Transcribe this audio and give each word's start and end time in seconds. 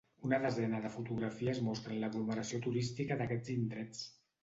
Una 0.27 0.37
desena 0.45 0.79
de 0.85 0.91
fotografies 0.95 1.61
mostren 1.69 2.01
l’aglomeració 2.01 2.65
turística 2.67 3.23
d’aquests 3.25 3.57
indrets. 3.61 4.07